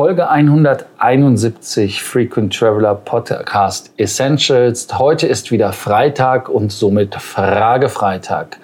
Folge 0.00 0.30
171 0.30 2.02
Frequent 2.02 2.58
Traveler 2.58 2.94
Podcast 2.94 3.92
Essentials. 3.98 4.88
Heute 4.98 5.26
ist 5.26 5.50
wieder 5.50 5.74
Freitag 5.74 6.48
und 6.48 6.72
somit 6.72 7.16
Fragefreitag. 7.16 8.56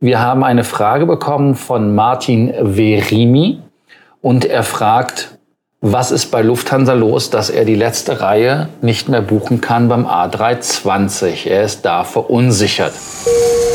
Wir 0.00 0.20
haben 0.20 0.44
eine 0.44 0.64
Frage 0.64 1.06
bekommen 1.06 1.54
von 1.54 1.94
Martin 1.94 2.52
Verimi 2.52 3.62
und 4.20 4.44
er 4.44 4.64
fragt, 4.64 5.38
was 5.80 6.10
ist 6.10 6.26
bei 6.26 6.42
Lufthansa 6.42 6.92
los, 6.92 7.30
dass 7.30 7.48
er 7.48 7.64
die 7.64 7.74
letzte 7.74 8.20
Reihe 8.20 8.68
nicht 8.82 9.08
mehr 9.08 9.22
buchen 9.22 9.62
kann 9.62 9.88
beim 9.88 10.04
A320? 10.06 11.48
Er 11.48 11.62
ist 11.62 11.86
da 11.86 12.04
verunsichert. 12.04 12.92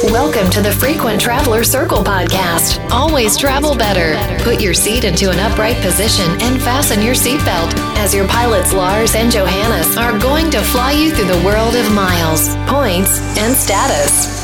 Welcome 0.05 0.49
to 0.49 0.63
the 0.63 0.71
Frequent 0.71 1.21
Traveler 1.21 1.63
Circle 1.63 1.99
podcast. 1.99 2.89
Always 2.89 3.37
travel 3.37 3.75
better. 3.75 4.17
Put 4.43 4.59
your 4.59 4.73
seat 4.73 5.03
into 5.03 5.29
an 5.29 5.37
upright 5.37 5.75
position 5.75 6.25
and 6.41 6.59
fasten 6.59 7.03
your 7.03 7.13
seatbelt 7.13 7.71
as 7.97 8.11
your 8.11 8.27
pilots 8.27 8.73
Lars 8.73 9.13
and 9.13 9.31
Johannes 9.31 9.95
are 9.97 10.17
going 10.17 10.49
to 10.49 10.59
fly 10.61 10.93
you 10.93 11.11
through 11.11 11.27
the 11.27 11.45
world 11.45 11.75
of 11.75 11.93
miles, 11.93 12.55
points 12.65 13.19
and 13.37 13.55
status. 13.55 14.41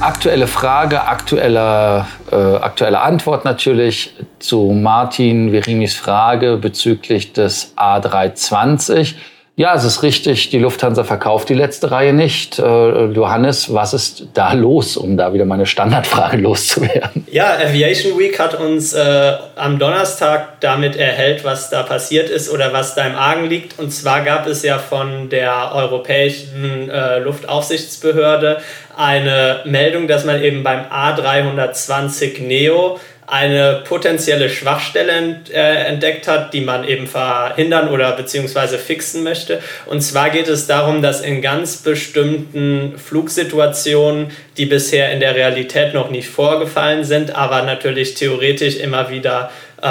Aktuelle 0.00 0.46
Frage, 0.46 1.00
aktuelle, 1.02 2.06
äh, 2.30 2.36
aktuelle 2.36 3.00
Antwort 3.00 3.44
natürlich 3.44 4.12
zu 4.38 4.70
Martin 4.72 5.50
Verimis 5.50 5.96
Frage 5.96 6.56
bezüglich 6.56 7.32
des 7.32 7.72
A320. 7.76 9.16
Ja, 9.54 9.74
es 9.74 9.84
ist 9.84 10.02
richtig, 10.02 10.48
die 10.48 10.58
Lufthansa 10.58 11.04
verkauft 11.04 11.50
die 11.50 11.54
letzte 11.54 11.90
Reihe 11.90 12.14
nicht. 12.14 12.58
Äh, 12.58 12.62
Johannes, 12.62 13.72
was 13.74 13.92
ist 13.92 14.28
da 14.32 14.54
los, 14.54 14.96
um 14.96 15.18
da 15.18 15.34
wieder 15.34 15.44
meine 15.44 15.66
Standardfrage 15.66 16.36
loszuwerden? 16.38 17.26
Ja, 17.30 17.58
Aviation 17.58 18.18
Week 18.18 18.38
hat 18.38 18.58
uns 18.58 18.94
äh, 18.94 19.32
am 19.56 19.78
Donnerstag 19.78 20.60
damit 20.60 20.96
erhellt, 20.96 21.44
was 21.44 21.68
da 21.68 21.82
passiert 21.82 22.30
ist 22.30 22.50
oder 22.50 22.72
was 22.72 22.94
da 22.94 23.06
im 23.06 23.14
Argen 23.14 23.44
liegt. 23.44 23.78
Und 23.78 23.90
zwar 23.90 24.24
gab 24.24 24.46
es 24.46 24.62
ja 24.62 24.78
von 24.78 25.28
der 25.28 25.72
Europäischen 25.74 26.88
äh, 26.88 27.18
Luftaufsichtsbehörde 27.18 28.56
eine 28.96 29.60
Meldung, 29.66 30.08
dass 30.08 30.24
man 30.24 30.42
eben 30.42 30.62
beim 30.62 30.86
A320 30.86 32.42
Neo 32.42 32.98
eine 33.32 33.82
potenzielle 33.88 34.50
Schwachstelle 34.50 35.40
äh, 35.54 35.86
entdeckt 35.86 36.28
hat, 36.28 36.52
die 36.52 36.60
man 36.60 36.86
eben 36.86 37.06
verhindern 37.06 37.88
oder 37.88 38.12
beziehungsweise 38.12 38.76
fixen 38.76 39.22
möchte. 39.22 39.62
Und 39.86 40.02
zwar 40.02 40.28
geht 40.28 40.48
es 40.48 40.66
darum, 40.66 41.00
dass 41.00 41.22
in 41.22 41.40
ganz 41.40 41.78
bestimmten 41.78 42.98
Flugsituationen, 42.98 44.32
die 44.58 44.66
bisher 44.66 45.10
in 45.12 45.20
der 45.20 45.34
Realität 45.34 45.94
noch 45.94 46.10
nicht 46.10 46.28
vorgefallen 46.28 47.04
sind, 47.04 47.34
aber 47.34 47.62
natürlich 47.62 48.16
theoretisch 48.16 48.76
immer 48.76 49.08
wieder 49.08 49.50
äh, 49.82 49.88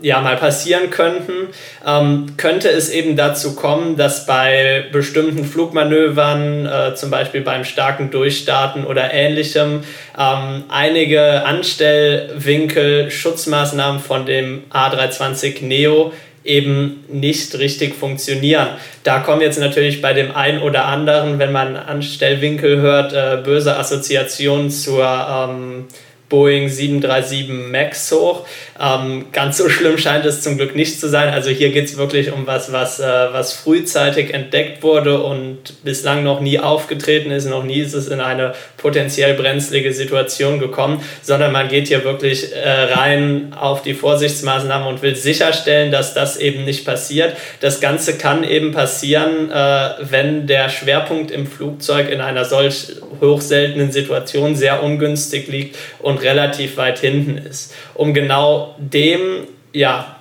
ja 0.00 0.20
mal 0.20 0.36
passieren 0.36 0.90
könnten, 0.90 1.48
ähm, 1.86 2.26
könnte 2.36 2.68
es 2.68 2.88
eben 2.88 3.16
dazu 3.16 3.56
kommen, 3.56 3.96
dass 3.96 4.26
bei 4.26 4.84
bestimmten 4.92 5.44
Flugmanövern, 5.44 6.66
äh, 6.66 6.94
zum 6.94 7.10
Beispiel 7.10 7.40
beim 7.40 7.64
starken 7.64 8.10
Durchstarten 8.10 8.86
oder 8.86 9.12
ähnlichem, 9.12 9.82
ähm, 10.18 10.64
einige 10.68 11.44
Anstellwinkel, 11.44 13.10
Schutzmaßnahmen 13.10 14.00
von 14.00 14.24
dem 14.24 14.62
A320 14.70 15.64
Neo 15.64 16.12
eben 16.44 17.04
nicht 17.08 17.58
richtig 17.58 17.94
funktionieren. 17.94 18.68
Da 19.02 19.20
kommen 19.20 19.40
jetzt 19.40 19.58
natürlich 19.58 20.02
bei 20.02 20.12
dem 20.12 20.36
einen 20.36 20.60
oder 20.60 20.84
anderen, 20.84 21.38
wenn 21.38 21.52
man 21.52 21.76
Anstellwinkel 21.76 22.80
hört, 22.80 23.12
äh, 23.12 23.42
böse 23.42 23.76
Assoziationen 23.76 24.70
zur 24.70 25.04
ähm, 25.04 25.86
Boeing 26.28 26.68
737 26.68 27.48
MAX 27.48 28.10
hoch. 28.12 28.46
Ähm, 28.80 29.26
ganz 29.30 29.58
so 29.58 29.68
schlimm 29.68 29.98
scheint 29.98 30.24
es 30.24 30.42
zum 30.42 30.56
Glück 30.56 30.74
nicht 30.74 30.98
zu 30.98 31.08
sein. 31.08 31.28
Also 31.28 31.50
hier 31.50 31.70
geht 31.70 31.84
es 31.84 31.96
wirklich 31.96 32.32
um 32.32 32.46
was, 32.46 32.72
was, 32.72 32.98
äh, 32.98 33.04
was 33.04 33.52
frühzeitig 33.52 34.34
entdeckt 34.34 34.82
wurde 34.82 35.22
und 35.22 35.84
bislang 35.84 36.24
noch 36.24 36.40
nie 36.40 36.58
aufgetreten 36.58 37.30
ist. 37.30 37.46
Noch 37.46 37.62
nie 37.62 37.80
ist 37.80 37.94
es 37.94 38.08
in 38.08 38.20
eine 38.20 38.54
potenziell 38.76 39.34
brenzlige 39.34 39.92
Situation 39.92 40.58
gekommen, 40.58 41.00
sondern 41.22 41.52
man 41.52 41.68
geht 41.68 41.88
hier 41.88 42.04
wirklich 42.04 42.52
äh, 42.52 42.68
rein 42.68 43.54
auf 43.58 43.82
die 43.82 43.94
Vorsichtsmaßnahmen 43.94 44.88
und 44.88 45.02
will 45.02 45.14
sicherstellen, 45.14 45.92
dass 45.92 46.14
das 46.14 46.36
eben 46.36 46.64
nicht 46.64 46.84
passiert. 46.84 47.36
Das 47.60 47.80
Ganze 47.80 48.18
kann 48.18 48.42
eben 48.42 48.72
passieren, 48.72 49.50
äh, 49.52 49.90
wenn 50.00 50.46
der 50.48 50.68
Schwerpunkt 50.68 51.30
im 51.30 51.46
Flugzeug 51.46 52.10
in 52.10 52.20
einer 52.20 52.44
solch 52.44 52.88
hoch 53.20 53.40
seltenen 53.40 53.92
Situation 53.92 54.56
sehr 54.56 54.82
ungünstig 54.82 55.46
liegt 55.48 55.76
und 56.00 56.22
relativ 56.22 56.76
weit 56.76 56.98
hinten 56.98 57.38
ist. 57.38 57.72
Um 57.94 58.12
genau 58.14 58.63
dem 58.78 59.46
ja, 59.72 60.14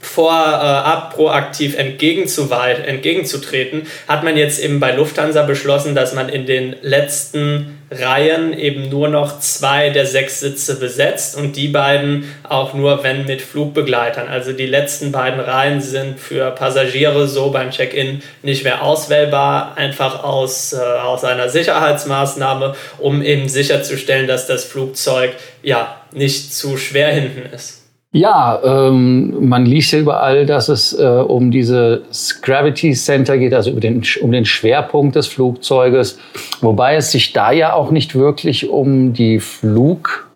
vorab 0.00 1.14
proaktiv 1.14 1.76
entgegenzutreten, 1.76 3.86
hat 4.06 4.22
man 4.22 4.36
jetzt 4.36 4.62
eben 4.62 4.80
bei 4.80 4.92
Lufthansa 4.92 5.42
beschlossen, 5.42 5.94
dass 5.94 6.14
man 6.14 6.28
in 6.28 6.46
den 6.46 6.76
letzten 6.82 7.78
Reihen 7.90 8.52
eben 8.52 8.90
nur 8.90 9.08
noch 9.08 9.40
zwei 9.40 9.90
der 9.90 10.06
sechs 10.06 10.40
Sitze 10.40 10.78
besetzt 10.78 11.36
und 11.36 11.56
die 11.56 11.68
beiden 11.68 12.32
auch 12.42 12.74
nur, 12.74 13.02
wenn 13.02 13.24
mit 13.24 13.40
Flugbegleitern. 13.40 14.28
Also 14.28 14.52
die 14.52 14.66
letzten 14.66 15.10
beiden 15.10 15.40
Reihen 15.40 15.80
sind 15.80 16.20
für 16.20 16.50
Passagiere 16.50 17.26
so 17.26 17.50
beim 17.50 17.70
Check-in 17.70 18.22
nicht 18.42 18.62
mehr 18.62 18.82
auswählbar, 18.82 19.72
einfach 19.76 20.22
aus, 20.22 20.74
äh, 20.74 20.76
aus 20.76 21.24
einer 21.24 21.48
Sicherheitsmaßnahme, 21.48 22.74
um 22.98 23.22
eben 23.22 23.48
sicherzustellen, 23.48 24.26
dass 24.26 24.46
das 24.46 24.64
Flugzeug 24.64 25.32
ja 25.62 26.02
nicht 26.12 26.54
zu 26.54 26.76
schwer 26.76 27.08
hinten 27.08 27.54
ist. 27.54 27.77
Ja, 28.12 28.58
ähm, 28.64 29.48
man 29.48 29.66
liest 29.66 29.92
ja 29.92 29.98
überall, 29.98 30.46
dass 30.46 30.70
es 30.70 30.98
äh, 30.98 31.04
um 31.04 31.50
diese 31.50 32.04
Gravity 32.40 32.92
Center 32.92 33.36
geht, 33.36 33.52
also 33.52 33.70
über 33.70 33.80
den, 33.80 34.02
um 34.22 34.32
den 34.32 34.46
Schwerpunkt 34.46 35.14
des 35.14 35.26
Flugzeuges, 35.26 36.18
wobei 36.62 36.96
es 36.96 37.12
sich 37.12 37.34
da 37.34 37.52
ja 37.52 37.74
auch 37.74 37.90
nicht 37.90 38.14
wirklich 38.14 38.70
um 38.70 39.12
die 39.12 39.40
Flugphase 39.40 40.26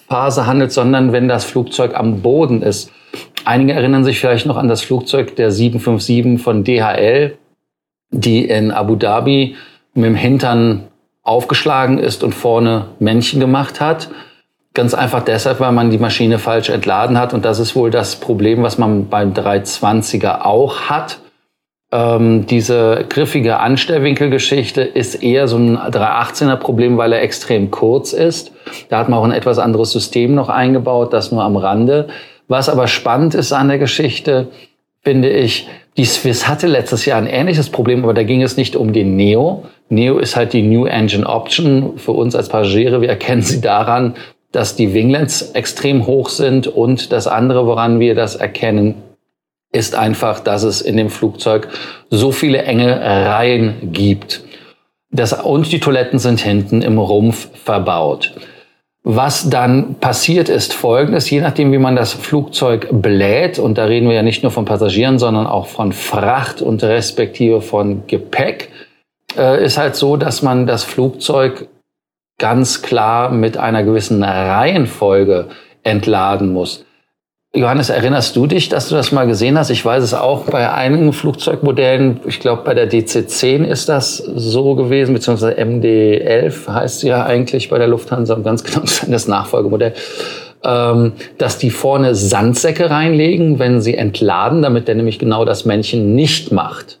äh, 0.00 0.44
handelt, 0.44 0.72
sondern 0.72 1.12
wenn 1.12 1.28
das 1.28 1.44
Flugzeug 1.44 1.94
am 1.94 2.20
Boden 2.20 2.62
ist. 2.62 2.90
Einige 3.44 3.74
erinnern 3.74 4.04
sich 4.04 4.18
vielleicht 4.18 4.46
noch 4.46 4.56
an 4.56 4.68
das 4.68 4.82
Flugzeug 4.82 5.36
der 5.36 5.52
757 5.52 6.42
von 6.42 6.64
DHL, 6.64 7.38
die 8.10 8.44
in 8.44 8.72
Abu 8.72 8.96
Dhabi 8.96 9.54
mit 9.94 10.06
dem 10.06 10.16
Hintern 10.16 10.88
aufgeschlagen 11.22 11.98
ist 11.98 12.24
und 12.24 12.34
vorne 12.34 12.86
Männchen 12.98 13.38
gemacht 13.38 13.80
hat. 13.80 14.10
Ganz 14.78 14.94
einfach 14.94 15.24
deshalb, 15.24 15.58
weil 15.58 15.72
man 15.72 15.90
die 15.90 15.98
Maschine 15.98 16.38
falsch 16.38 16.70
entladen 16.70 17.18
hat. 17.18 17.34
Und 17.34 17.44
das 17.44 17.58
ist 17.58 17.74
wohl 17.74 17.90
das 17.90 18.14
Problem, 18.14 18.62
was 18.62 18.78
man 18.78 19.08
beim 19.08 19.32
320er 19.32 20.42
auch 20.42 20.82
hat. 20.82 21.18
Ähm, 21.90 22.46
diese 22.46 23.04
griffige 23.08 23.58
Anstellwinkelgeschichte 23.58 24.82
ist 24.82 25.20
eher 25.20 25.48
so 25.48 25.56
ein 25.56 25.76
318er 25.76 26.54
Problem, 26.54 26.96
weil 26.96 27.12
er 27.12 27.22
extrem 27.22 27.72
kurz 27.72 28.12
ist. 28.12 28.52
Da 28.88 28.98
hat 28.98 29.08
man 29.08 29.18
auch 29.18 29.24
ein 29.24 29.32
etwas 29.32 29.58
anderes 29.58 29.90
System 29.90 30.36
noch 30.36 30.48
eingebaut, 30.48 31.12
das 31.12 31.32
nur 31.32 31.42
am 31.42 31.56
Rande. 31.56 32.06
Was 32.46 32.68
aber 32.68 32.86
spannend 32.86 33.34
ist 33.34 33.52
an 33.52 33.66
der 33.66 33.78
Geschichte, 33.78 34.46
finde 35.02 35.28
ich, 35.28 35.66
die 35.96 36.04
Swiss 36.04 36.46
hatte 36.46 36.68
letztes 36.68 37.04
Jahr 37.04 37.18
ein 37.18 37.26
ähnliches 37.26 37.68
Problem, 37.68 38.04
aber 38.04 38.14
da 38.14 38.22
ging 38.22 38.42
es 38.42 38.56
nicht 38.56 38.76
um 38.76 38.92
den 38.92 39.16
Neo. 39.16 39.64
Neo 39.88 40.18
ist 40.18 40.36
halt 40.36 40.52
die 40.52 40.62
New 40.62 40.86
Engine 40.86 41.26
Option 41.26 41.98
für 41.98 42.12
uns 42.12 42.36
als 42.36 42.48
Passagiere. 42.48 43.00
Wir 43.00 43.08
erkennen 43.08 43.42
sie 43.42 43.60
daran, 43.60 44.14
dass 44.52 44.76
die 44.76 44.94
Winglets 44.94 45.50
extrem 45.52 46.06
hoch 46.06 46.28
sind 46.30 46.66
und 46.66 47.12
das 47.12 47.26
andere, 47.26 47.66
woran 47.66 48.00
wir 48.00 48.14
das 48.14 48.36
erkennen, 48.36 48.94
ist 49.72 49.94
einfach, 49.94 50.40
dass 50.40 50.62
es 50.62 50.80
in 50.80 50.96
dem 50.96 51.10
Flugzeug 51.10 51.68
so 52.10 52.32
viele 52.32 52.62
enge 52.62 53.00
Reihen 53.00 53.92
gibt. 53.92 54.42
Das, 55.10 55.32
und 55.32 55.70
die 55.72 55.80
Toiletten 55.80 56.18
sind 56.18 56.40
hinten 56.40 56.82
im 56.82 56.98
Rumpf 56.98 57.48
verbaut. 57.64 58.34
Was 59.04 59.48
dann 59.48 59.94
passiert 59.94 60.48
ist 60.48 60.74
folgendes, 60.74 61.30
je 61.30 61.40
nachdem 61.40 61.72
wie 61.72 61.78
man 61.78 61.96
das 61.96 62.12
Flugzeug 62.12 62.88
bläht, 62.90 63.58
und 63.58 63.78
da 63.78 63.84
reden 63.84 64.08
wir 64.08 64.16
ja 64.16 64.22
nicht 64.22 64.42
nur 64.42 64.52
von 64.52 64.64
Passagieren, 64.64 65.18
sondern 65.18 65.46
auch 65.46 65.66
von 65.66 65.92
Fracht 65.92 66.60
und 66.60 66.82
respektive 66.82 67.62
von 67.62 68.06
Gepäck, 68.06 68.70
äh, 69.36 69.64
ist 69.64 69.78
halt 69.78 69.96
so, 69.96 70.16
dass 70.16 70.42
man 70.42 70.66
das 70.66 70.84
Flugzeug 70.84 71.68
ganz 72.38 72.82
klar 72.82 73.30
mit 73.30 73.56
einer 73.56 73.82
gewissen 73.82 74.22
Reihenfolge 74.22 75.48
entladen 75.82 76.52
muss. 76.52 76.84
Johannes, 77.54 77.88
erinnerst 77.88 78.36
du 78.36 78.46
dich, 78.46 78.68
dass 78.68 78.90
du 78.90 78.94
das 78.94 79.10
mal 79.10 79.26
gesehen 79.26 79.58
hast? 79.58 79.70
Ich 79.70 79.82
weiß 79.82 80.04
es 80.04 80.12
auch 80.12 80.44
bei 80.44 80.70
einigen 80.70 81.14
Flugzeugmodellen. 81.14 82.20
Ich 82.26 82.40
glaube, 82.40 82.62
bei 82.62 82.74
der 82.74 82.90
DC-10 82.90 83.64
ist 83.64 83.88
das 83.88 84.18
so 84.18 84.74
gewesen, 84.74 85.14
beziehungsweise 85.14 85.58
MD-11 85.58 86.68
heißt 86.68 87.00
sie 87.00 87.08
ja 87.08 87.24
eigentlich 87.24 87.70
bei 87.70 87.78
der 87.78 87.88
Lufthansa, 87.88 88.34
um 88.34 88.44
ganz 88.44 88.64
genau 88.64 88.82
sein, 88.84 89.10
das 89.10 89.28
Nachfolgemodell, 89.28 89.94
ähm, 90.62 91.14
dass 91.38 91.56
die 91.56 91.70
vorne 91.70 92.14
Sandsäcke 92.14 92.90
reinlegen, 92.90 93.58
wenn 93.58 93.80
sie 93.80 93.96
entladen, 93.96 94.60
damit 94.60 94.86
der 94.86 94.94
nämlich 94.94 95.18
genau 95.18 95.46
das 95.46 95.64
Männchen 95.64 96.14
nicht 96.14 96.52
macht. 96.52 97.00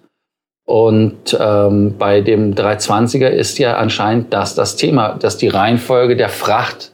Und 0.68 1.34
ähm, 1.40 1.94
bei 1.98 2.20
dem 2.20 2.54
320er 2.54 3.28
ist 3.28 3.58
ja 3.58 3.78
anscheinend 3.78 4.34
das 4.34 4.54
das 4.54 4.76
Thema, 4.76 5.16
dass 5.18 5.38
die 5.38 5.48
Reihenfolge 5.48 6.14
der 6.14 6.28
Fracht 6.28 6.92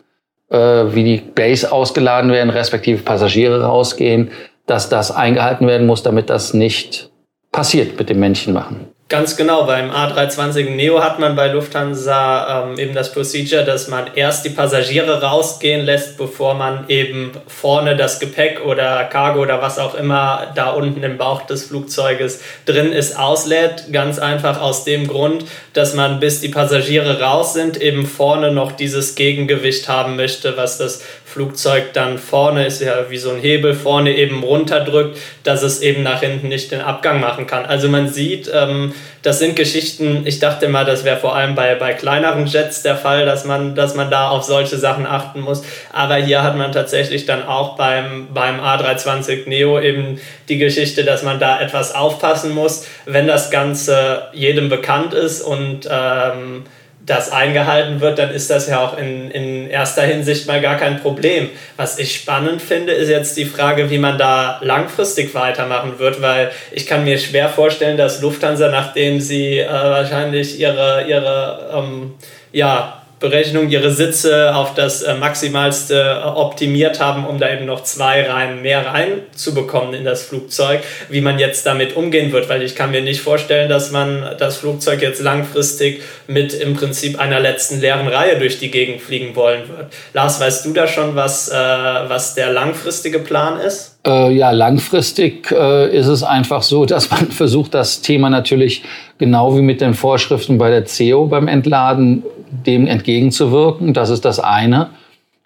äh, 0.49 0.57
wie 0.57 1.03
die 1.03 1.17
Base 1.17 1.73
ausgeladen 1.73 2.31
werden, 2.31 2.51
respektive 2.51 3.03
Passagiere 3.03 3.65
rausgehen, 3.65 4.31
dass 4.67 4.91
das 4.91 5.11
eingehalten 5.11 5.67
werden 5.67 5.89
muss, 5.89 6.05
damit 6.05 6.31
das 6.31 6.55
nicht 6.55 7.11
passiert 7.51 7.99
mit 7.99 8.11
dem 8.11 8.21
Männchen 8.21 8.55
machen. 8.55 8.94
Ganz 9.15 9.37
genau, 9.37 9.63
beim 9.63 9.93
A320 9.93 10.71
Neo 10.71 11.01
hat 11.01 11.21
man 11.21 11.37
bei 11.37 11.47
Lufthansa 11.47 12.65
ähm, 12.65 12.81
eben 12.81 12.95
das 12.95 13.13
Procedure, 13.13 13.63
dass 13.63 13.87
man 13.87 14.07
erst 14.17 14.45
die 14.45 14.51
Passagiere 14.51 15.23
rausgehen 15.23 15.87
lässt, 15.87 16.19
bevor 16.19 16.55
man 16.55 16.87
eben 16.89 17.31
vorne 17.47 17.95
das 17.95 18.19
Gepäck 18.19 18.67
oder 18.67 19.05
Cargo 19.05 19.43
oder 19.43 19.63
was 19.63 19.79
auch 19.79 19.95
immer 19.95 20.53
da 20.57 20.71
unten 20.71 21.05
im 21.05 21.17
Bauch 21.17 21.43
des 21.43 21.63
Flugzeuges 21.67 22.41
drin 22.67 22.91
ist, 22.91 23.17
auslädt. 23.17 23.85
Ganz 23.93 24.19
einfach 24.19 24.61
aus 24.61 24.83
dem 24.83 25.07
Grund, 25.07 25.45
dass 25.75 25.95
man 25.95 26.19
bis 26.19 26.41
die 26.41 26.49
Passagiere 26.49 27.21
raus 27.21 27.55
sind, 27.55 27.81
eben 27.81 28.07
vorne 28.07 28.51
noch 28.51 28.73
dieses 28.73 29.15
Gegengewicht 29.15 29.89
haben 29.89 30.17
möchte, 30.17 30.57
was 30.57 30.77
das 30.79 31.05
Flugzeug 31.35 31.93
dann 31.95 32.19
vorne 32.19 32.65
ist 32.65 32.81
ja 32.81 33.11
wie 33.11 33.19
so 33.19 33.31
ein 33.31 33.41
Hebel 33.41 33.75
vorne 33.75 34.17
eben 34.17 34.45
runterdrückt, 34.45 35.19
dass 35.43 35.65
es 35.65 35.83
eben 35.83 36.05
nach 36.05 36.21
hinten 36.21 36.47
nicht 36.47 36.71
den 36.71 36.81
Abgang 36.81 37.19
machen 37.19 37.49
kann. 37.49 37.67
Also 37.67 37.89
man 37.89 38.09
sieht, 38.09 38.49
ähm, 38.55 38.95
das 39.23 39.41
sind 39.41 39.57
Geschichten, 39.57 40.23
ich 40.27 40.39
dachte 40.39 40.69
mal, 40.69 40.85
das 40.85 41.03
wäre 41.03 41.17
vor 41.17 41.35
allem 41.35 41.57
bei, 41.57 41.75
bei 41.75 41.93
kleineren 41.93 42.47
Jets 42.47 42.83
der 42.83 42.95
Fall, 42.95 43.27
dass 43.27 43.45
man, 43.45 43.75
dass 43.75 43.97
man 43.97 44.13
da 44.13 44.29
auf 44.29 44.45
solche 44.45 44.79
Sachen 44.79 45.07
achten 45.07 45.41
muss. 45.41 45.65
Aber 45.93 46.15
hier 46.15 46.45
hat 46.45 46.57
man 46.57 46.71
tatsächlich 46.71 47.27
dann 47.27 47.45
auch 47.45 47.77
beim, 47.77 48.29
beim 48.33 48.61
A320 48.61 49.49
Neo 49.49 49.81
eben 49.81 50.21
die 50.49 50.59
Geschichte, 50.59 51.03
dass 51.03 51.25
man 51.25 51.41
da 51.41 51.61
etwas 51.61 51.97
aufpassen 51.97 52.55
muss, 52.55 52.87
wenn 53.07 53.27
das 53.27 53.51
Ganze 53.51 54.29
jedem 54.35 54.69
bekannt 54.69 55.15
ist 55.15 55.43
und 55.43 55.89
ähm, 55.91 56.63
das 57.07 57.31
eingehalten 57.31 58.01
wird, 58.01 58.19
dann 58.19 58.31
ist 58.31 58.51
das 58.51 58.69
ja 58.69 58.81
auch 58.81 58.97
in, 58.97 59.31
in 59.31 59.69
erster 59.69 60.03
Hinsicht 60.03 60.47
mal 60.47 60.61
gar 60.61 60.77
kein 60.77 61.01
Problem. 61.01 61.51
Was 61.77 61.99
ich 61.99 62.15
spannend 62.17 62.63
finde, 62.63 62.93
ist 62.93 63.11
jetzt 63.11 63.37
die 63.37 63.45
Frage, 63.45 63.91
wie 63.91 63.99
man 63.99 64.17
da 64.17 64.59
langfristig 64.63 65.35
weitermachen 65.35 65.99
wird, 65.99 66.23
weil 66.23 66.51
ich 66.73 66.87
kann 66.87 67.05
mir 67.05 67.19
schwer 67.19 67.49
vorstellen, 67.51 67.99
dass 67.99 68.23
Lufthansa, 68.23 68.69
nachdem 68.69 69.21
sie 69.21 69.59
äh, 69.59 69.69
wahrscheinlich 69.69 70.59
ihre, 70.59 71.05
ihre 71.07 71.71
ähm, 71.75 72.15
ja, 72.53 73.04
Berechnung 73.25 73.71
ihre 73.71 73.91
Sitze 73.91 74.55
auf 74.55 74.75
das 74.75 75.01
äh, 75.01 75.15
Maximalste 75.15 75.95
äh, 75.95 76.27
optimiert 76.27 77.01
haben, 77.01 77.25
um 77.27 77.39
da 77.39 77.51
eben 77.51 77.65
noch 77.65 77.83
zwei 77.83 78.29
Reihen 78.29 78.61
mehr 78.61 78.87
reinzubekommen 78.87 79.95
in 79.95 80.05
das 80.05 80.25
Flugzeug, 80.25 80.81
wie 81.09 81.23
man 81.23 81.39
jetzt 81.39 81.65
damit 81.65 81.97
umgehen 81.97 82.33
wird, 82.33 82.51
weil 82.51 82.63
ich 82.63 82.77
kann 82.77 82.91
mir 82.91 83.01
nicht 83.01 83.23
vorstellen, 83.23 83.71
dass 83.71 83.91
man 83.91 84.37
das 84.39 84.59
Flugzeug 84.59 85.01
jetzt 85.01 85.23
langfristig 85.23 86.03
mit 86.27 86.53
im 86.53 86.75
Prinzip 86.75 87.19
einer 87.19 87.41
letzten 87.41 87.81
leeren 87.81 88.09
Reihe 88.09 88.39
durch 88.39 88.59
die 88.59 88.71
Gegend 88.71 89.01
fliegen 89.01 89.35
wollen 89.35 89.71
wird. 89.71 89.87
Lars, 90.13 90.39
weißt 90.39 90.67
du 90.67 90.75
da 90.75 90.87
schon, 90.87 91.17
was, 91.17 91.49
äh, 91.49 91.55
was 91.55 92.35
der 92.35 92.53
langfristige 92.53 93.21
Plan 93.21 93.59
ist? 93.59 93.97
Äh, 94.07 94.33
ja, 94.33 94.51
langfristig 94.51 95.51
äh, 95.51 95.97
ist 95.97 96.09
es 96.09 96.23
einfach 96.23 96.63
so, 96.63 96.85
dass 96.85 97.11
man 97.11 97.31
versucht, 97.31 97.73
das 97.73 98.03
Thema 98.03 98.29
natürlich 98.29 98.83
genau 99.17 99.57
wie 99.57 99.63
mit 99.63 99.81
den 99.81 99.95
Vorschriften 99.95 100.59
bei 100.59 100.69
der 100.69 100.85
CEO 100.85 101.27
beim 101.27 101.49
Entladen 101.49 102.23
dem 102.67 102.87
entgegenzuwirken. 102.87 103.95
Das 103.95 104.11
ist 104.11 104.25
das 104.25 104.41
eine. 104.41 104.91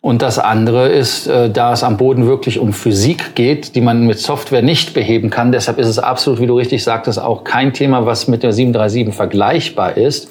Und 0.01 0.23
das 0.23 0.39
andere 0.39 0.89
ist, 0.89 1.27
äh, 1.27 1.51
da 1.51 1.73
es 1.73 1.83
am 1.83 1.97
Boden 1.97 2.27
wirklich 2.27 2.61
um 2.61 2.73
Physik 2.73 3.35
geht, 3.35 3.75
die 3.75 3.81
man 3.81 4.07
mit 4.07 4.21
Software 4.21 4.63
nicht 4.63 4.95
beheben 4.95 5.29
kann. 5.29 5.51
Deshalb 5.51 5.79
ist 5.79 5.89
es 5.89 5.99
absolut, 5.99 6.41
wie 6.41 6.47
du 6.47 6.57
richtig 6.57 6.85
sagtest, 6.85 7.21
auch 7.21 7.43
kein 7.43 7.73
Thema, 7.73 8.07
was 8.07 8.29
mit 8.29 8.43
der 8.45 8.53
737 8.53 9.15
vergleichbar 9.15 9.97
ist. 9.97 10.31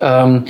Ähm, 0.00 0.44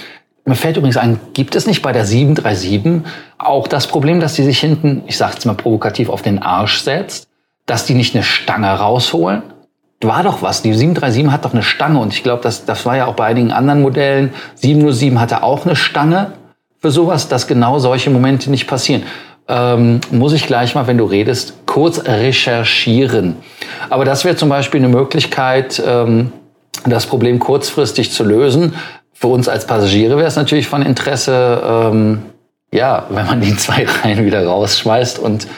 mir 0.44 0.56
fällt 0.56 0.76
übrigens 0.76 0.96
ein, 0.96 1.20
gibt 1.34 1.54
es 1.54 1.66
nicht 1.66 1.82
bei 1.82 1.92
der 1.92 2.04
737 2.04 3.02
auch 3.38 3.68
das 3.68 3.86
Problem, 3.86 4.18
dass 4.18 4.34
die 4.34 4.42
sich 4.42 4.58
hinten, 4.58 5.02
ich 5.06 5.16
sage 5.16 5.34
jetzt 5.34 5.44
mal 5.44 5.54
provokativ, 5.54 6.08
auf 6.08 6.22
den 6.22 6.40
Arsch 6.42 6.80
setzt, 6.80 7.28
dass 7.66 7.84
die 7.84 7.94
nicht 7.94 8.14
eine 8.14 8.24
Stange 8.24 8.68
rausholen? 8.68 9.42
War 10.00 10.22
doch 10.22 10.42
was. 10.42 10.62
Die 10.62 10.72
737 10.72 11.32
hat 11.32 11.44
doch 11.44 11.52
eine 11.52 11.62
Stange 11.62 11.98
und 11.98 12.12
ich 12.12 12.22
glaube, 12.22 12.42
das, 12.42 12.64
das 12.64 12.86
war 12.86 12.96
ja 12.96 13.06
auch 13.06 13.14
bei 13.14 13.26
einigen 13.26 13.52
anderen 13.52 13.82
Modellen. 13.82 14.32
707 14.54 15.20
hatte 15.20 15.42
auch 15.42 15.66
eine 15.66 15.76
Stange 15.76 16.32
für 16.80 16.90
sowas, 16.90 17.28
dass 17.28 17.46
genau 17.46 17.78
solche 17.78 18.10
Momente 18.10 18.50
nicht 18.50 18.66
passieren. 18.66 19.02
Ähm, 19.48 20.00
muss 20.10 20.32
ich 20.34 20.46
gleich 20.46 20.74
mal, 20.74 20.86
wenn 20.86 20.98
du 20.98 21.04
redest, 21.04 21.54
kurz 21.66 22.04
recherchieren. 22.04 23.36
Aber 23.88 24.04
das 24.04 24.24
wäre 24.24 24.36
zum 24.36 24.50
Beispiel 24.50 24.80
eine 24.80 24.88
Möglichkeit, 24.88 25.82
ähm, 25.84 26.32
das 26.84 27.06
Problem 27.06 27.38
kurzfristig 27.38 28.12
zu 28.12 28.24
lösen. 28.24 28.74
Für 29.12 29.28
uns 29.28 29.48
als 29.48 29.66
Passagiere 29.66 30.16
wäre 30.16 30.28
es 30.28 30.36
natürlich 30.36 30.68
von 30.68 30.82
Interesse, 30.82 31.60
ähm, 31.64 32.22
ja, 32.72 33.06
wenn 33.08 33.26
man 33.26 33.40
die 33.40 33.56
zwei 33.56 33.84
Reihen 33.84 34.24
wieder 34.24 34.46
rausschmeißt 34.46 35.18
und 35.18 35.48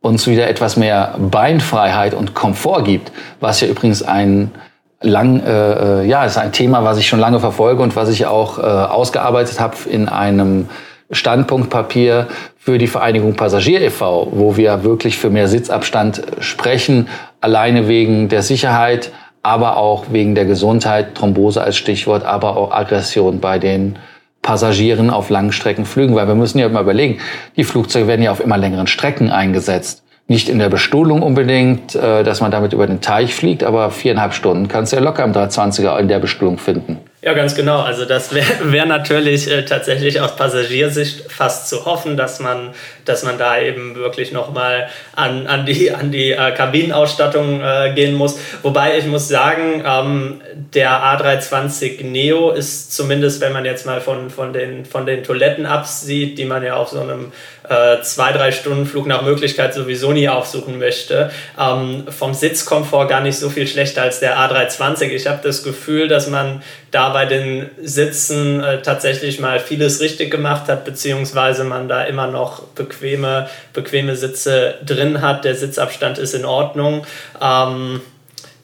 uns 0.00 0.26
wieder 0.26 0.48
etwas 0.48 0.76
mehr 0.76 1.14
Beinfreiheit 1.18 2.14
und 2.14 2.34
Komfort 2.34 2.82
gibt, 2.84 3.12
was 3.40 3.60
ja 3.60 3.68
übrigens 3.68 4.02
ein 4.02 4.52
lang, 5.00 5.40
äh, 5.40 6.02
äh, 6.02 6.06
ja, 6.06 6.24
ist 6.24 6.38
ein 6.38 6.52
Thema, 6.52 6.84
was 6.84 6.98
ich 6.98 7.06
schon 7.06 7.20
lange 7.20 7.40
verfolge 7.40 7.82
und 7.82 7.96
was 7.96 8.08
ich 8.08 8.26
auch 8.26 8.58
äh, 8.58 8.62
ausgearbeitet 8.62 9.60
habe 9.60 9.76
in 9.88 10.08
einem 10.08 10.68
Standpunktpapier 11.10 12.26
für 12.58 12.78
die 12.78 12.86
Vereinigung 12.86 13.34
Passagier 13.34 13.80
e.V., 13.80 14.28
wo 14.32 14.56
wir 14.56 14.84
wirklich 14.84 15.16
für 15.16 15.30
mehr 15.30 15.48
Sitzabstand 15.48 16.22
sprechen, 16.40 17.08
alleine 17.40 17.88
wegen 17.88 18.28
der 18.28 18.42
Sicherheit, 18.42 19.10
aber 19.42 19.78
auch 19.78 20.06
wegen 20.10 20.34
der 20.34 20.44
Gesundheit, 20.44 21.14
Thrombose 21.14 21.62
als 21.62 21.76
Stichwort, 21.76 22.24
aber 22.24 22.56
auch 22.56 22.72
Aggression 22.72 23.40
bei 23.40 23.58
den 23.58 23.98
Passagieren 24.42 25.10
auf 25.10 25.30
Langstreckenflügen, 25.30 26.14
weil 26.14 26.26
wir 26.28 26.34
müssen 26.34 26.58
ja 26.58 26.66
immer 26.66 26.80
überlegen, 26.80 27.18
die 27.56 27.64
Flugzeuge 27.64 28.06
werden 28.06 28.22
ja 28.22 28.30
auf 28.30 28.40
immer 28.40 28.56
längeren 28.56 28.86
Strecken 28.86 29.30
eingesetzt. 29.30 30.02
Nicht 30.30 30.50
in 30.50 30.58
der 30.58 30.68
Bestuhlung 30.68 31.22
unbedingt, 31.22 31.94
äh, 31.94 32.22
dass 32.22 32.42
man 32.42 32.50
damit 32.50 32.74
über 32.74 32.86
den 32.86 33.00
Teich 33.00 33.34
fliegt, 33.34 33.64
aber 33.64 33.90
viereinhalb 33.90 34.34
Stunden 34.34 34.68
kannst 34.68 34.92
du 34.92 34.96
ja 34.96 35.02
locker 35.02 35.24
im 35.24 35.32
320er 35.32 35.98
in 35.98 36.08
der 36.08 36.18
Bestuhlung 36.18 36.58
finden. 36.58 36.98
Ja, 37.22 37.34
ganz 37.34 37.54
genau. 37.56 37.80
Also 37.80 38.04
das 38.04 38.32
wäre 38.32 38.46
wär 38.72 38.86
natürlich 38.86 39.50
äh, 39.50 39.64
tatsächlich 39.64 40.20
aus 40.20 40.36
Passagiersicht 40.36 41.30
fast 41.30 41.68
zu 41.68 41.84
hoffen, 41.84 42.16
dass 42.16 42.40
man, 42.40 42.70
dass 43.08 43.22
man 43.22 43.38
da 43.38 43.60
eben 43.60 43.94
wirklich 43.94 44.32
nochmal 44.32 44.88
an, 45.14 45.46
an 45.46 45.66
die, 45.66 45.90
an 45.92 46.12
die 46.12 46.32
äh, 46.32 46.52
Kabinenausstattung 46.52 47.60
äh, 47.60 47.92
gehen 47.94 48.14
muss. 48.14 48.38
Wobei 48.62 48.98
ich 48.98 49.06
muss 49.06 49.28
sagen, 49.28 49.82
ähm, 49.86 50.40
der 50.74 50.90
A320 50.90 52.04
Neo 52.04 52.50
ist 52.50 52.94
zumindest, 52.94 53.40
wenn 53.40 53.52
man 53.52 53.64
jetzt 53.64 53.86
mal 53.86 54.00
von, 54.00 54.30
von, 54.30 54.52
den, 54.52 54.84
von 54.84 55.06
den 55.06 55.24
Toiletten 55.24 55.66
absieht, 55.66 56.38
die 56.38 56.44
man 56.44 56.62
ja 56.62 56.76
auf 56.76 56.88
so 56.88 57.00
einem 57.00 57.32
äh, 57.68 58.00
zwei, 58.02 58.32
drei 58.32 58.50
Stunden 58.50 58.86
Flug 58.86 59.06
nach 59.06 59.22
Möglichkeit 59.22 59.74
sowieso 59.74 60.12
nie 60.12 60.28
aufsuchen 60.28 60.78
möchte, 60.78 61.30
ähm, 61.58 62.04
vom 62.08 62.34
Sitzkomfort 62.34 63.08
gar 63.08 63.20
nicht 63.20 63.38
so 63.38 63.50
viel 63.50 63.66
schlechter 63.66 64.02
als 64.02 64.20
der 64.20 64.38
A320. 64.38 65.10
Ich 65.10 65.26
habe 65.26 65.40
das 65.42 65.62
Gefühl, 65.62 66.08
dass 66.08 66.28
man 66.28 66.62
da 66.90 67.10
bei 67.10 67.26
den 67.26 67.68
Sitzen 67.82 68.60
äh, 68.62 68.80
tatsächlich 68.82 69.40
mal 69.40 69.60
vieles 69.60 70.00
richtig 70.00 70.30
gemacht 70.30 70.68
hat, 70.68 70.84
beziehungsweise 70.84 71.64
man 71.64 71.88
da 71.88 72.04
immer 72.04 72.26
noch 72.26 72.62
bequeme, 72.98 73.48
bequeme 73.72 74.16
Sitze 74.16 74.74
drin 74.84 75.22
hat. 75.22 75.44
Der 75.44 75.54
Sitzabstand 75.54 76.18
ist 76.18 76.34
in 76.34 76.44
Ordnung. 76.44 77.06
Ähm, 77.40 78.00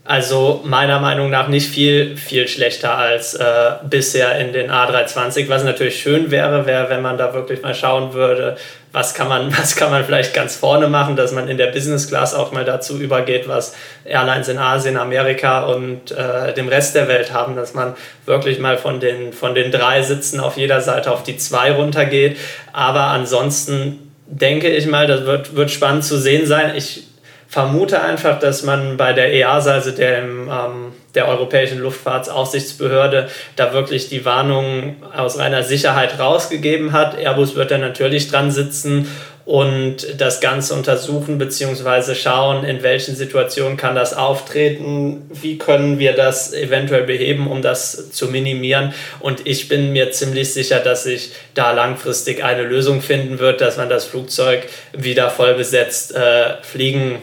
also 0.07 0.61
meiner 0.65 1.01
Meinung 1.01 1.31
nach 1.31 1.49
nicht 1.49 1.71
viel, 1.71 2.19
viel 2.19 2.47
schlechter 2.47 2.99
als 2.99 3.33
äh, 3.35 3.45
bisher 3.89 4.39
in 4.39 4.53
den 4.53 4.71
A320. 4.71 5.49
Was 5.49 5.65
natürlich 5.65 5.99
schön 6.03 6.31
wäre, 6.31 6.67
wäre, 6.67 6.91
wenn 6.91 7.01
man 7.01 7.17
da 7.17 7.33
wirklich 7.33 7.63
mal 7.63 7.75
schauen 7.75 8.13
würde, 8.13 8.59
was 8.93 9.15
kann 9.15 9.29
man, 9.29 9.51
was 9.59 9.77
kann 9.77 9.91
man 9.91 10.05
vielleicht 10.05 10.35
ganz 10.35 10.57
vorne 10.57 10.89
machen, 10.89 11.17
dass 11.17 11.33
man 11.33 11.49
in 11.49 11.57
der 11.57 11.69
Business 11.69 12.07
Class 12.07 12.35
auch 12.35 12.53
mal 12.53 12.67
dazu 12.67 12.99
übergeht, 12.99 13.49
was 13.49 13.75
Airlines 14.05 14.49
in 14.49 14.59
Asien, 14.59 14.99
Amerika 14.99 15.65
und 15.65 16.11
äh, 16.11 16.53
dem 16.53 16.69
Rest 16.69 16.95
der 16.95 17.09
Welt 17.09 17.33
haben, 17.33 17.57
dass 17.57 17.73
man 17.73 17.95
wirklich 18.27 18.59
mal 18.59 18.77
von 18.77 19.01
den, 19.01 19.33
von 19.33 19.55
den 19.55 19.73
drei 19.73 20.03
Sitzen 20.03 20.39
auf 20.39 20.59
jeder 20.59 20.83
Seite 20.83 21.13
auf 21.13 21.23
die 21.23 21.39
zwei 21.39 21.73
runtergeht. 21.73 22.37
Aber 22.75 23.05
ansonsten 23.05 24.04
denke 24.27 24.69
ich 24.69 24.87
mal, 24.87 25.07
das 25.07 25.25
wird, 25.25 25.55
wird 25.55 25.71
spannend 25.71 26.05
zu 26.05 26.19
sehen 26.19 26.47
sein. 26.47 26.75
Ich 26.77 27.05
vermute 27.49 28.03
einfach, 28.03 28.39
dass 28.39 28.63
man 28.65 28.97
bei 28.97 29.13
der 29.13 29.33
EASA, 29.33 29.75
also 29.75 29.91
dem, 29.93 30.49
ähm, 30.51 30.93
der 31.15 31.29
Europäischen 31.29 31.79
Luftfahrtsaufsichtsbehörde, 31.79 33.29
da 33.55 33.73
wirklich 33.73 34.09
die 34.09 34.25
Warnung 34.25 34.97
aus 35.17 35.39
reiner 35.39 35.63
Sicherheit 35.63 36.19
rausgegeben 36.19 36.93
hat. 36.93 37.17
Airbus 37.17 37.55
wird 37.55 37.71
da 37.71 37.79
natürlich 37.79 38.29
dran 38.29 38.51
sitzen 38.51 39.09
und 39.45 40.19
das 40.19 40.41
Ganze 40.41 40.75
untersuchen 40.75 41.37
bzw. 41.37 42.15
schauen, 42.15 42.65
in 42.65 42.83
welchen 42.83 43.15
Situationen 43.15 43.77
kann 43.77 43.95
das 43.95 44.15
auftreten, 44.15 45.29
wie 45.31 45.59
können 45.59 45.99
wir 45.99 46.15
das 46.15 46.55
eventuell 46.55 47.05
beheben, 47.05 47.47
um 47.47 47.61
das 47.61 48.11
zu 48.11 48.29
minimieren. 48.29 48.95
Und 49.21 49.47
ich 49.47 49.69
bin 49.69 49.93
mir 49.93 50.13
ziemlich 50.13 50.53
sicher, 50.53 50.81
dass 50.81 51.05
sich 51.05 51.33
da 51.53 51.73
langfristig 51.73 52.43
eine 52.43 52.63
Lösung 52.63 53.03
finden 53.03 53.39
wird, 53.39 53.61
dass 53.61 53.77
man 53.77 53.91
das 53.91 54.07
Flugzeug 54.07 54.67
wieder 54.97 55.29
voll 55.29 55.55
besetzt 55.55 56.15
äh, 56.15 56.63
fliegen 56.63 57.19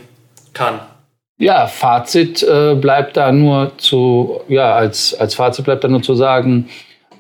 kann. 0.54 0.80
Ja, 1.40 1.66
Fazit 1.66 2.44
äh, 2.44 2.76
bleibt 2.76 3.18
da 3.18 3.32
nur 3.32 3.72
zu, 3.78 4.42
ja, 4.48 4.76
als, 4.76 5.16
als 5.16 5.34
Fazit 5.34 5.66
bleibt 5.66 5.84
da 5.84 5.88
nur 5.88 6.04
zu 6.04 6.14
sagen, 6.14 6.70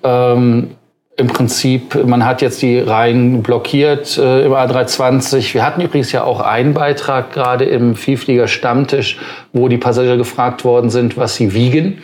ähm, 0.03 0.75
im 1.21 1.27
Prinzip, 1.27 2.03
man 2.05 2.25
hat 2.25 2.41
jetzt 2.41 2.61
die 2.61 2.79
Reihen 2.79 3.43
blockiert 3.43 4.17
äh, 4.17 4.45
im 4.45 4.51
A320. 4.51 5.53
Wir 5.53 5.63
hatten 5.63 5.79
übrigens 5.81 6.11
ja 6.11 6.23
auch 6.23 6.41
einen 6.41 6.73
Beitrag 6.73 7.31
gerade 7.31 7.65
im 7.65 7.95
Vielflieger 7.95 8.47
Stammtisch, 8.47 9.19
wo 9.53 9.67
die 9.67 9.77
Passagiere 9.77 10.17
gefragt 10.17 10.65
worden 10.65 10.89
sind, 10.89 11.17
was 11.17 11.35
sie 11.35 11.53
wiegen. 11.53 12.01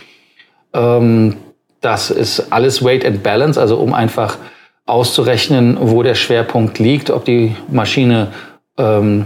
Ähm, 0.73 1.35
das 1.81 2.11
ist 2.11 2.51
alles 2.53 2.83
Weight 2.83 3.05
and 3.05 3.23
Balance, 3.23 3.59
also 3.59 3.77
um 3.77 3.93
einfach 3.93 4.37
auszurechnen, 4.85 5.77
wo 5.81 6.03
der 6.03 6.15
Schwerpunkt 6.15 6.79
liegt, 6.79 7.09
ob 7.09 7.25
die 7.25 7.55
Maschine 7.69 8.29
ähm, 8.77 9.25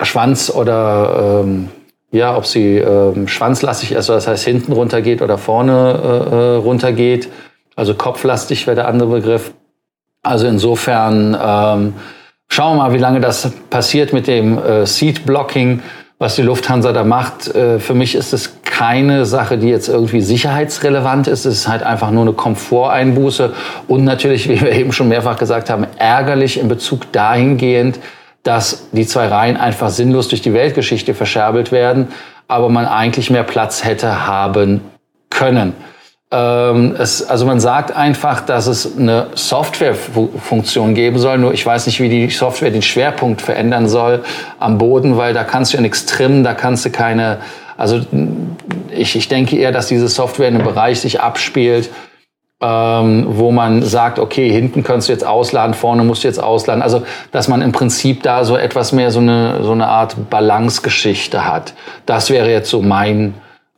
Schwanz 0.00 0.48
oder 0.48 1.42
ähm, 1.44 1.68
ja, 2.12 2.36
ob 2.36 2.46
sie 2.46 2.76
ähm, 2.78 3.26
schwanzlastig 3.26 3.92
ist, 3.92 4.08
das 4.08 4.28
heißt 4.28 4.44
hinten 4.44 4.72
runtergeht 4.72 5.20
oder 5.22 5.38
vorne 5.38 6.00
äh, 6.30 6.34
äh 6.34 6.56
runtergeht. 6.56 7.28
Also 7.76 7.94
kopflastig 7.94 8.66
wäre 8.66 8.76
der 8.76 8.88
andere 8.88 9.10
Begriff. 9.10 9.52
Also 10.22 10.46
insofern 10.46 11.36
ähm, 11.40 11.94
schauen 12.48 12.76
wir 12.76 12.84
mal, 12.84 12.92
wie 12.94 12.98
lange 12.98 13.20
das 13.20 13.50
passiert 13.70 14.12
mit 14.12 14.26
dem 14.26 14.58
äh, 14.58 14.86
Seat 14.86 15.26
Blocking, 15.26 15.82
was 16.18 16.36
die 16.36 16.42
Lufthansa 16.42 16.92
da 16.92 17.04
macht. 17.04 17.54
Äh, 17.54 17.78
für 17.78 17.94
mich 17.94 18.14
ist 18.14 18.32
es 18.32 18.62
keine 18.62 19.26
Sache, 19.26 19.58
die 19.58 19.68
jetzt 19.68 19.88
irgendwie 19.88 20.20
sicherheitsrelevant 20.20 21.28
ist. 21.28 21.44
Es 21.44 21.58
ist 21.58 21.68
halt 21.68 21.82
einfach 21.82 22.10
nur 22.10 22.22
eine 22.22 22.32
Komforteinbuße 22.32 23.52
und 23.88 24.04
natürlich, 24.04 24.48
wie 24.48 24.60
wir 24.60 24.72
eben 24.72 24.92
schon 24.92 25.08
mehrfach 25.08 25.38
gesagt 25.38 25.68
haben, 25.68 25.86
ärgerlich 25.98 26.58
in 26.58 26.68
Bezug 26.68 27.12
dahingehend, 27.12 27.98
dass 28.42 28.88
die 28.92 29.06
zwei 29.06 29.26
Reihen 29.28 29.56
einfach 29.56 29.90
sinnlos 29.90 30.28
durch 30.28 30.42
die 30.42 30.52
Weltgeschichte 30.52 31.14
verscherbelt 31.14 31.72
werden, 31.72 32.08
aber 32.46 32.68
man 32.68 32.86
eigentlich 32.86 33.30
mehr 33.30 33.42
Platz 33.42 33.84
hätte 33.84 34.26
haben 34.26 34.82
können. 35.30 35.74
Ähm, 36.30 36.96
es, 36.98 37.28
also 37.28 37.46
man 37.46 37.60
sagt 37.60 37.94
einfach, 37.94 38.40
dass 38.40 38.66
es 38.66 38.96
eine 38.96 39.28
Softwarefunktion 39.34 40.94
geben 40.94 41.18
soll, 41.18 41.38
nur 41.38 41.52
ich 41.52 41.64
weiß 41.64 41.86
nicht, 41.86 42.00
wie 42.00 42.08
die 42.08 42.30
Software 42.30 42.70
den 42.70 42.82
Schwerpunkt 42.82 43.42
verändern 43.42 43.88
soll 43.88 44.24
am 44.58 44.78
Boden, 44.78 45.16
weil 45.16 45.34
da 45.34 45.44
kannst 45.44 45.72
du 45.72 45.76
ja 45.76 45.82
nichts 45.82 46.06
trimmen, 46.06 46.42
da 46.42 46.54
kannst 46.54 46.84
du 46.84 46.90
keine, 46.90 47.38
also 47.76 48.00
ich, 48.90 49.16
ich 49.16 49.28
denke 49.28 49.56
eher, 49.56 49.72
dass 49.72 49.86
diese 49.88 50.08
Software 50.08 50.48
in 50.48 50.54
einem 50.54 50.64
Bereich 50.64 51.00
sich 51.00 51.20
abspielt, 51.20 51.90
ähm, 52.62 53.26
wo 53.28 53.50
man 53.50 53.82
sagt, 53.82 54.18
okay, 54.18 54.50
hinten 54.50 54.82
kannst 54.82 55.08
du 55.08 55.12
jetzt 55.12 55.26
ausladen, 55.26 55.74
vorne 55.74 56.04
musst 56.04 56.24
du 56.24 56.28
jetzt 56.28 56.42
ausladen. 56.42 56.82
Also, 56.82 57.02
dass 57.30 57.48
man 57.48 57.60
im 57.60 57.72
Prinzip 57.72 58.22
da 58.22 58.44
so 58.44 58.56
etwas 58.56 58.92
mehr 58.92 59.10
so 59.10 59.18
eine, 59.18 59.62
so 59.62 59.72
eine 59.72 59.88
Art 59.88 60.30
Balancegeschichte 60.30 61.44
hat. 61.44 61.74
Das 62.06 62.30
wäre 62.30 62.50
jetzt 62.50 62.70
so 62.70 62.80
mein 62.80 63.34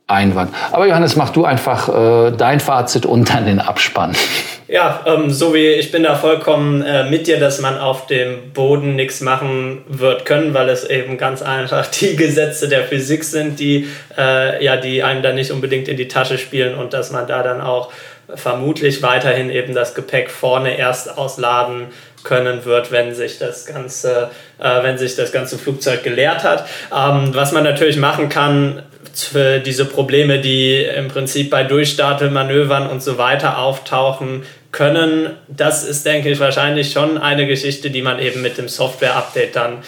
Einwand. 0.07 0.53
Aber 0.71 0.87
Johannes, 0.87 1.17
mach 1.17 1.31
du 1.31 1.43
einfach 1.43 1.89
äh, 1.89 2.31
dein 2.31 2.61
Fazit 2.61 3.05
und 3.05 3.29
dann 3.29 3.45
den 3.45 3.59
Abspann. 3.59 4.15
Ja, 4.69 5.05
ähm, 5.05 5.29
so 5.29 5.53
wie 5.53 5.65
ich 5.65 5.93
bin 5.93 6.03
da 6.03 6.15
vollkommen 6.15 6.81
äh, 6.81 7.09
mit 7.09 7.27
dir, 7.27 7.39
dass 7.39 7.61
man 7.61 7.77
auf 7.77 8.05
dem 8.07 8.51
Boden 8.51 8.97
nichts 8.97 9.21
machen 9.21 9.85
wird 9.87 10.25
können, 10.25 10.53
weil 10.53 10.67
es 10.67 10.83
eben 10.83 11.17
ganz 11.17 11.41
einfach 11.41 11.87
die 12.01 12.17
Gesetze 12.17 12.67
der 12.67 12.83
Physik 12.83 13.23
sind, 13.23 13.61
die 13.61 13.87
äh, 14.17 14.61
ja, 14.61 14.75
die 14.75 15.03
einem 15.03 15.21
dann 15.21 15.35
nicht 15.35 15.51
unbedingt 15.51 15.87
in 15.87 15.95
die 15.95 16.09
Tasche 16.09 16.37
spielen 16.37 16.75
und 16.75 16.91
dass 16.91 17.11
man 17.11 17.27
da 17.27 17.43
dann 17.43 17.61
auch 17.61 17.93
vermutlich 18.35 19.01
weiterhin 19.01 19.49
eben 19.49 19.73
das 19.73 19.95
Gepäck 19.95 20.29
vorne 20.29 20.77
erst 20.77 21.17
ausladen 21.17 21.87
können 22.23 22.65
wird, 22.65 22.91
wenn 22.91 23.15
sich 23.15 23.39
das 23.39 23.65
ganze, 23.65 24.31
äh, 24.59 24.83
wenn 24.83 24.97
sich 24.97 25.15
das 25.15 25.31
ganze 25.31 25.57
Flugzeug 25.57 26.03
geleert 26.03 26.43
hat. 26.43 26.67
Ähm, 26.93 27.29
was 27.33 27.53
man 27.53 27.63
natürlich 27.63 27.95
machen 27.95 28.27
kann, 28.27 28.83
für 29.13 29.59
diese 29.59 29.85
Probleme, 29.85 30.39
die 30.39 30.83
im 30.83 31.07
Prinzip 31.07 31.49
bei 31.49 31.63
Durchstartemanövern 31.63 32.87
und 32.87 33.01
so 33.01 33.17
weiter 33.17 33.59
auftauchen 33.59 34.43
können, 34.71 35.31
das 35.47 35.83
ist, 35.83 36.05
denke 36.05 36.29
ich, 36.29 36.39
wahrscheinlich 36.39 36.91
schon 36.91 37.17
eine 37.17 37.47
Geschichte, 37.47 37.89
die 37.89 38.01
man 38.01 38.19
eben 38.19 38.41
mit 38.41 38.57
dem 38.57 38.67
Software-Update 38.67 39.55
dann 39.55 39.79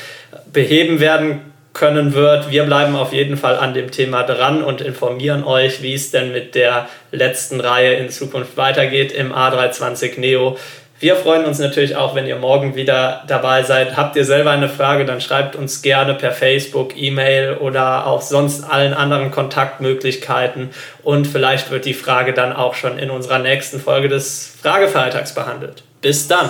beheben 0.52 1.00
werden 1.00 1.42
können 1.74 2.14
wird. 2.14 2.52
Wir 2.52 2.64
bleiben 2.64 2.96
auf 2.96 3.14
jeden 3.14 3.38
Fall 3.38 3.58
an 3.58 3.74
dem 3.74 3.92
Thema 3.92 4.24
dran 4.24 4.64
und 4.64 4.82
informieren 4.82 5.44
euch, 5.44 5.82
wie 5.82 5.94
es 5.94 6.12
denn 6.12 6.32
mit 6.32 6.56
der 6.56 6.90
letzten 7.12 7.62
Reihe 7.62 7.94
in 7.94 8.10
Zukunft 8.10 8.58
weitergeht 8.58 9.12
im 9.12 9.32
A320 9.32 10.20
Neo. 10.20 10.58
Wir 11.00 11.16
freuen 11.16 11.46
uns 11.46 11.60
natürlich 11.60 11.96
auch, 11.96 12.14
wenn 12.14 12.26
ihr 12.26 12.36
morgen 12.36 12.76
wieder 12.76 13.24
dabei 13.28 13.64
seid. 13.64 13.96
Habt 13.96 14.18
ihr 14.18 14.26
selber 14.26 14.52
eine 14.52 14.68
Frage, 14.68 15.06
dann 15.06 15.22
schreibt 15.22 15.56
uns 15.56 15.82
gerne 15.82 16.14
per 16.14 16.34
Facebook, 16.34 16.98
E-Mail 16.98 17.56
oder 17.58 18.06
auf 18.06 18.24
sonst 18.24 18.70
allen 18.70 18.94
anderen 18.94 19.32
Kontaktmöglichkeiten. 19.32 20.72
Und 21.02 21.26
vielleicht 21.26 21.72
wird 21.72 21.86
die 21.86 21.94
Frage 21.94 22.34
dann 22.34 22.52
auch 22.52 22.76
schon 22.76 23.00
in 23.00 23.10
unserer 23.12 23.40
nächsten 23.40 23.80
Folge 23.80 24.10
des 24.10 24.56
Fragefreitags 24.62 25.34
behandelt. 25.34 25.84
Bis 26.02 26.28
dann. 26.28 26.50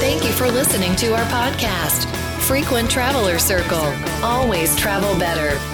Thank 0.00 0.24
you 0.24 0.32
for 0.32 0.50
listening 0.50 0.96
to 0.96 1.06
our 1.12 1.26
podcast. 1.30 2.08
Frequent 2.40 2.90
Traveler 2.90 3.38
Circle. 3.38 3.92
Always 4.22 4.74
travel 4.76 5.14
better. 5.14 5.73